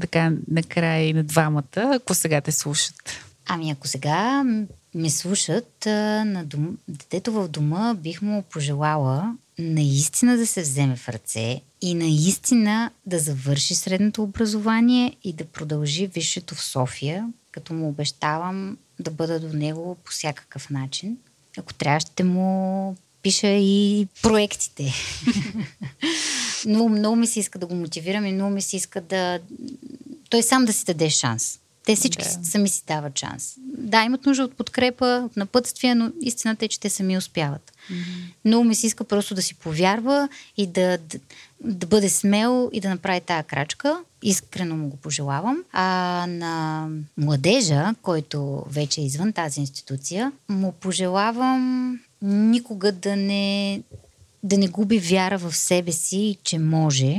[0.00, 2.94] така накрая и на двамата, ако сега те слушат?
[3.46, 4.44] Ами ако сега
[4.94, 6.78] ме слушат, на дом...
[6.88, 13.18] детето в дома бих му пожелала наистина да се вземе в ръце и наистина да
[13.18, 19.56] завърши средното образование и да продължи висшето в София, като му обещавам да бъда до
[19.56, 21.16] него по всякакъв начин.
[21.58, 24.92] Ако трябва, ще му пиша и проектите.
[26.66, 29.40] много, много ми се иска да го мотивирам и много ми се иска да...
[30.30, 31.60] Той сам да си даде шанс.
[31.84, 32.44] Те всички да.
[32.44, 33.54] сами си дават шанс.
[33.78, 37.72] Да, имат нужда от подкрепа, от напътствия, но истината е, че те сами успяват.
[37.90, 38.34] Mm-hmm.
[38.44, 41.18] Много ми се иска просто да си повярва и да, да,
[41.60, 43.98] да бъде смел и да направи тая крачка.
[44.22, 45.64] Искрено му го пожелавам.
[45.72, 53.82] А на младежа, който вече е извън тази институция, му пожелавам никога да не,
[54.42, 57.16] да не губи вяра в себе си, че може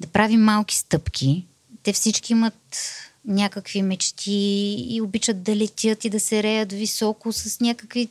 [0.00, 1.46] да прави малки стъпки.
[1.82, 2.74] Те всички имат
[3.24, 8.08] някакви мечти и обичат да летят и да се реят високо с някакви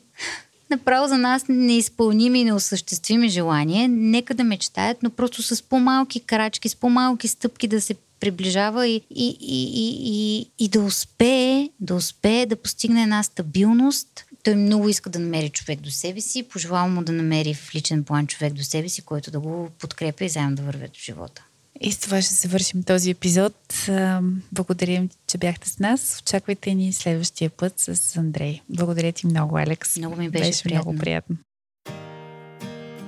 [0.69, 3.89] направо за нас неизпълними и неосъществими желания.
[3.89, 8.95] Нека да мечтаят, но просто с по-малки крачки, с по-малки стъпки да се приближава и,
[8.95, 14.25] и, и, и, и, и да успее, да успее да постигне една стабилност.
[14.43, 16.43] Той много иска да намери човек до себе си.
[16.43, 20.25] Пожелавам му да намери в личен план човек до себе си, който да го подкрепя
[20.25, 21.46] и заедно да вървят в живота.
[21.81, 23.87] И с това ще завършим този епизод.
[24.51, 26.21] Благодарим, че бяхте с нас.
[26.21, 28.61] Очаквайте ни следващия път с Андрей.
[28.69, 29.97] Благодаря ти много, Алекс.
[29.97, 30.91] Много ми беше, беше приятно.
[30.91, 31.37] много приятно.